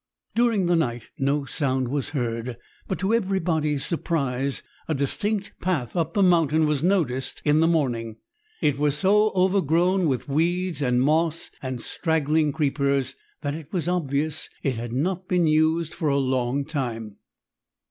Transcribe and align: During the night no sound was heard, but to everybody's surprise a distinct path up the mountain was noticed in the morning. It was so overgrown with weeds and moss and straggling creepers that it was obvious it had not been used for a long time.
During 0.33 0.65
the 0.65 0.75
night 0.75 1.11
no 1.19 1.45
sound 1.45 1.89
was 1.89 2.09
heard, 2.09 2.57
but 2.87 2.97
to 3.01 3.13
everybody's 3.13 3.85
surprise 3.85 4.63
a 4.87 4.95
distinct 4.95 5.53
path 5.61 5.95
up 5.95 6.13
the 6.15 6.23
mountain 6.23 6.65
was 6.65 6.81
noticed 6.83 7.39
in 7.45 7.59
the 7.59 7.67
morning. 7.67 8.15
It 8.63 8.79
was 8.79 8.97
so 8.97 9.29
overgrown 9.35 10.07
with 10.07 10.27
weeds 10.27 10.81
and 10.81 11.03
moss 11.03 11.51
and 11.61 11.79
straggling 11.79 12.51
creepers 12.51 13.13
that 13.41 13.53
it 13.53 13.71
was 13.71 13.87
obvious 13.87 14.49
it 14.63 14.75
had 14.75 14.91
not 14.91 15.27
been 15.27 15.45
used 15.45 15.93
for 15.93 16.09
a 16.09 16.17
long 16.17 16.65
time. 16.65 17.17